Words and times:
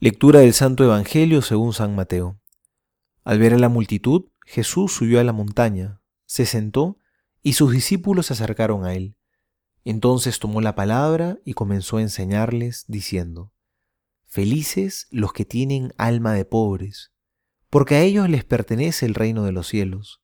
Lectura 0.00 0.38
del 0.38 0.54
Santo 0.54 0.84
Evangelio 0.84 1.42
según 1.42 1.72
San 1.72 1.96
Mateo. 1.96 2.40
Al 3.24 3.40
ver 3.40 3.54
a 3.54 3.58
la 3.58 3.68
multitud, 3.68 4.26
Jesús 4.46 4.92
subió 4.92 5.18
a 5.18 5.24
la 5.24 5.32
montaña, 5.32 6.00
se 6.24 6.46
sentó 6.46 6.98
y 7.42 7.54
sus 7.54 7.72
discípulos 7.72 8.26
se 8.26 8.34
acercaron 8.34 8.84
a 8.84 8.94
él. 8.94 9.16
Entonces 9.82 10.38
tomó 10.38 10.60
la 10.60 10.76
palabra 10.76 11.40
y 11.44 11.54
comenzó 11.54 11.96
a 11.96 12.02
enseñarles, 12.02 12.84
diciendo, 12.86 13.52
Felices 14.28 15.08
los 15.10 15.32
que 15.32 15.44
tienen 15.44 15.92
alma 15.98 16.32
de 16.32 16.44
pobres, 16.44 17.10
porque 17.68 17.96
a 17.96 18.02
ellos 18.02 18.28
les 18.28 18.44
pertenece 18.44 19.04
el 19.04 19.16
reino 19.16 19.42
de 19.42 19.50
los 19.50 19.66
cielos. 19.66 20.22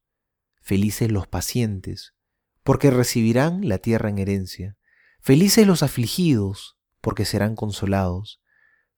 Felices 0.62 1.10
los 1.10 1.26
pacientes, 1.26 2.14
porque 2.62 2.92
recibirán 2.92 3.68
la 3.68 3.78
tierra 3.78 4.08
en 4.08 4.20
herencia. 4.20 4.76
Felices 5.18 5.66
los 5.66 5.82
afligidos, 5.82 6.76
porque 7.00 7.24
serán 7.24 7.56
consolados. 7.56 8.40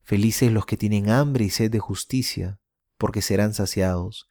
Felices 0.07 0.53
los 0.53 0.65
que 0.65 0.77
tienen 0.77 1.09
hambre 1.09 1.43
y 1.43 1.49
sed 1.49 1.69
de 1.69 1.79
justicia, 1.79 2.61
porque 2.97 3.21
serán 3.21 3.53
saciados. 3.53 4.29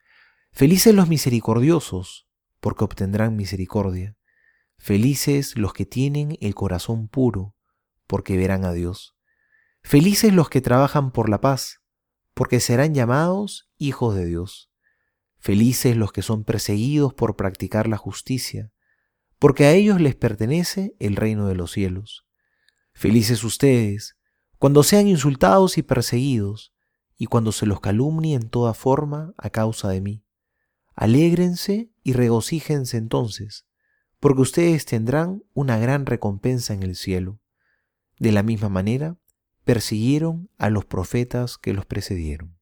Felices 0.50 0.94
los 0.94 1.06
misericordiosos, 1.06 2.26
porque 2.60 2.84
obtendrán 2.84 3.36
misericordia. 3.36 4.16
Felices 4.78 5.58
los 5.58 5.74
que 5.74 5.84
tienen 5.84 6.38
el 6.40 6.54
corazón 6.54 7.08
puro, 7.08 7.54
porque 8.06 8.38
verán 8.38 8.64
a 8.64 8.72
Dios. 8.72 9.18
Felices 9.82 10.32
los 10.32 10.48
que 10.48 10.62
trabajan 10.62 11.10
por 11.10 11.28
la 11.28 11.42
paz, 11.42 11.82
porque 12.32 12.58
serán 12.60 12.94
llamados 12.94 13.70
hijos 13.76 14.14
de 14.14 14.24
Dios. 14.24 14.70
Felices 15.36 15.94
los 15.94 16.10
que 16.10 16.22
son 16.22 16.44
perseguidos 16.44 17.12
por 17.12 17.36
practicar 17.36 17.86
la 17.86 17.98
justicia, 17.98 18.72
porque 19.38 19.66
a 19.66 19.72
ellos 19.72 20.00
les 20.00 20.14
pertenece 20.14 20.96
el 21.00 21.16
reino 21.16 21.46
de 21.48 21.54
los 21.54 21.70
cielos. 21.72 22.26
Felices 22.94 23.44
ustedes, 23.44 24.16
cuando 24.58 24.82
sean 24.82 25.06
insultados 25.06 25.78
y 25.78 25.82
perseguidos, 25.82 26.72
y 27.18 27.26
cuando 27.26 27.52
se 27.52 27.66
los 27.66 27.80
calumnie 27.80 28.34
en 28.34 28.48
toda 28.48 28.74
forma 28.74 29.32
a 29.38 29.50
causa 29.50 29.88
de 29.88 30.00
mí. 30.00 30.24
Alégrense 30.94 31.90
y 32.02 32.12
regocíjense 32.12 32.96
entonces, 32.96 33.66
porque 34.20 34.42
ustedes 34.42 34.86
tendrán 34.86 35.42
una 35.52 35.78
gran 35.78 36.06
recompensa 36.06 36.74
en 36.74 36.82
el 36.82 36.96
cielo. 36.96 37.40
De 38.18 38.32
la 38.32 38.42
misma 38.42 38.68
manera, 38.68 39.18
persiguieron 39.64 40.50
a 40.58 40.70
los 40.70 40.84
profetas 40.84 41.58
que 41.58 41.74
los 41.74 41.84
precedieron. 41.86 42.58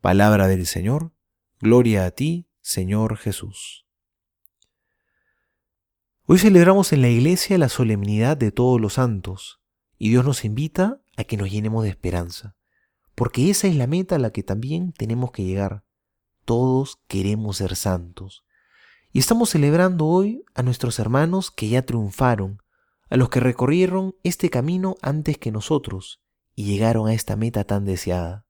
Palabra 0.00 0.46
del 0.46 0.66
Señor, 0.66 1.12
gloria 1.60 2.06
a 2.06 2.10
ti, 2.10 2.48
Señor 2.60 3.16
Jesús. 3.16 3.86
Hoy 6.26 6.38
celebramos 6.38 6.92
en 6.92 7.02
la 7.02 7.08
iglesia 7.08 7.58
la 7.58 7.68
solemnidad 7.68 8.36
de 8.36 8.52
todos 8.52 8.80
los 8.80 8.94
santos, 8.94 9.60
y 9.98 10.10
Dios 10.10 10.24
nos 10.24 10.44
invita 10.44 11.01
a 11.16 11.24
que 11.24 11.36
nos 11.36 11.50
llenemos 11.50 11.84
de 11.84 11.90
esperanza, 11.90 12.56
porque 13.14 13.50
esa 13.50 13.68
es 13.68 13.76
la 13.76 13.86
meta 13.86 14.16
a 14.16 14.18
la 14.18 14.30
que 14.30 14.42
también 14.42 14.92
tenemos 14.92 15.30
que 15.30 15.44
llegar. 15.44 15.84
Todos 16.44 16.98
queremos 17.06 17.58
ser 17.58 17.76
santos. 17.76 18.44
Y 19.12 19.18
estamos 19.18 19.50
celebrando 19.50 20.06
hoy 20.06 20.44
a 20.54 20.62
nuestros 20.62 20.98
hermanos 20.98 21.50
que 21.50 21.68
ya 21.68 21.84
triunfaron, 21.84 22.62
a 23.10 23.16
los 23.16 23.28
que 23.28 23.40
recorrieron 23.40 24.14
este 24.22 24.48
camino 24.48 24.96
antes 25.02 25.36
que 25.36 25.52
nosotros 25.52 26.22
y 26.54 26.64
llegaron 26.64 27.08
a 27.08 27.14
esta 27.14 27.36
meta 27.36 27.64
tan 27.64 27.84
deseada. 27.84 28.46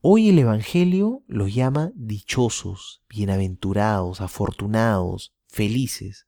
Hoy 0.00 0.28
el 0.28 0.38
Evangelio 0.38 1.22
los 1.28 1.54
llama 1.54 1.92
dichosos, 1.94 3.02
bienaventurados, 3.08 4.20
afortunados, 4.20 5.32
felices. 5.46 6.26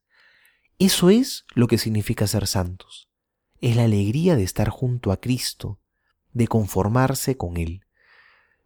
Eso 0.79 1.09
es 1.09 1.45
lo 1.53 1.67
que 1.67 1.77
significa 1.77 2.25
ser 2.25 2.47
santos 2.47 3.06
es 3.61 3.75
la 3.75 3.83
alegría 3.83 4.35
de 4.35 4.43
estar 4.43 4.69
junto 4.69 5.11
a 5.11 5.17
Cristo, 5.17 5.79
de 6.33 6.47
conformarse 6.47 7.37
con 7.37 7.57
Él. 7.57 7.81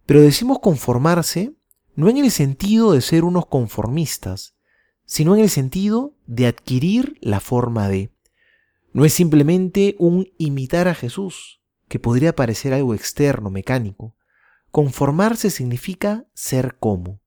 Pero 0.06 0.22
decimos 0.22 0.60
conformarse 0.60 1.54
no 1.96 2.10
en 2.10 2.18
el 2.18 2.32
sentido 2.32 2.94
de 2.94 3.02
ser 3.02 3.24
unos 3.24 3.46
conformistas, 3.46 4.56
sino 5.06 5.36
en 5.36 5.42
el 5.42 5.50
sentido 5.50 6.16
de 6.26 6.48
adquirir 6.48 7.18
la 7.22 7.40
forma 7.40 7.90
de. 7.90 8.12
No 8.94 9.06
es 9.06 9.14
simplemente 9.14 9.96
un 10.00 10.32
imitar 10.38 10.88
a 10.88 10.96
Jesús, 10.96 11.62
que 11.88 12.00
podría 12.00 12.36
parecer 12.36 12.74
algo 12.74 12.94
externo, 12.94 13.50
mecánico. 13.50 14.16
Conformarse 14.72 15.50
significa 15.50 16.26
ser 16.34 16.78
como, 16.80 17.20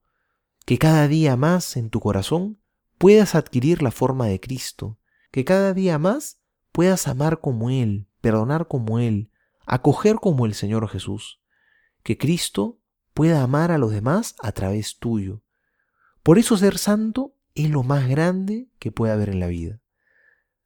que 0.64 0.78
cada 0.78 1.08
día 1.08 1.36
más 1.36 1.76
en 1.76 1.90
tu 1.90 2.00
corazón 2.00 2.58
puedas 2.96 3.34
adquirir 3.34 3.82
la 3.82 3.90
forma 3.90 4.26
de 4.26 4.40
Cristo, 4.40 4.98
que 5.30 5.44
cada 5.44 5.74
día 5.74 5.98
más 5.98 6.38
puedas 6.74 7.06
amar 7.06 7.40
como 7.40 7.70
Él, 7.70 8.08
perdonar 8.20 8.66
como 8.66 8.98
Él, 8.98 9.30
acoger 9.64 10.16
como 10.16 10.44
el 10.44 10.54
Señor 10.54 10.88
Jesús. 10.88 11.40
Que 12.02 12.18
Cristo 12.18 12.80
pueda 13.14 13.44
amar 13.44 13.70
a 13.70 13.78
los 13.78 13.92
demás 13.92 14.34
a 14.40 14.50
través 14.50 14.98
tuyo. 14.98 15.44
Por 16.24 16.36
eso 16.36 16.56
ser 16.56 16.78
santo 16.78 17.36
es 17.54 17.70
lo 17.70 17.84
más 17.84 18.08
grande 18.08 18.66
que 18.80 18.90
puede 18.90 19.12
haber 19.12 19.28
en 19.28 19.38
la 19.38 19.46
vida. 19.46 19.80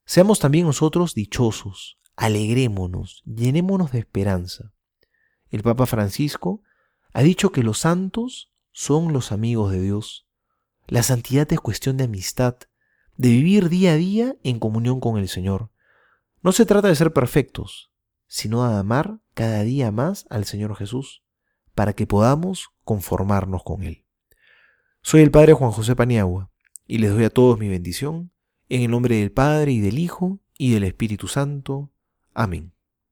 Seamos 0.06 0.38
también 0.38 0.64
nosotros 0.64 1.12
dichosos, 1.12 2.00
alegrémonos, 2.16 3.22
llenémonos 3.26 3.92
de 3.92 3.98
esperanza. 3.98 4.72
El 5.50 5.62
Papa 5.62 5.84
Francisco 5.84 6.62
ha 7.12 7.22
dicho 7.22 7.52
que 7.52 7.62
los 7.62 7.80
santos 7.80 8.50
son 8.72 9.12
los 9.12 9.30
amigos 9.30 9.72
de 9.72 9.82
Dios. 9.82 10.26
La 10.86 11.02
santidad 11.02 11.52
es 11.52 11.60
cuestión 11.60 11.98
de 11.98 12.04
amistad, 12.04 12.56
de 13.18 13.28
vivir 13.28 13.68
día 13.68 13.92
a 13.92 13.96
día 13.96 14.36
en 14.42 14.58
comunión 14.58 15.00
con 15.00 15.18
el 15.18 15.28
Señor. 15.28 15.70
No 16.42 16.52
se 16.52 16.66
trata 16.66 16.88
de 16.88 16.94
ser 16.94 17.12
perfectos, 17.12 17.90
sino 18.26 18.68
de 18.68 18.78
amar 18.78 19.20
cada 19.34 19.62
día 19.62 19.90
más 19.90 20.26
al 20.30 20.44
Señor 20.44 20.76
Jesús, 20.76 21.22
para 21.74 21.94
que 21.94 22.06
podamos 22.06 22.70
conformarnos 22.84 23.62
con 23.64 23.82
Él. 23.82 24.04
Soy 25.02 25.22
el 25.22 25.30
Padre 25.30 25.54
Juan 25.54 25.72
José 25.72 25.96
Paniagua, 25.96 26.50
y 26.86 26.98
les 26.98 27.12
doy 27.12 27.24
a 27.24 27.30
todos 27.30 27.58
mi 27.58 27.68
bendición, 27.68 28.30
en 28.68 28.82
el 28.82 28.90
nombre 28.90 29.16
del 29.16 29.32
Padre 29.32 29.72
y 29.72 29.80
del 29.80 29.98
Hijo 29.98 30.38
y 30.56 30.72
del 30.72 30.84
Espíritu 30.84 31.28
Santo. 31.28 31.90
Amén. 32.34 32.72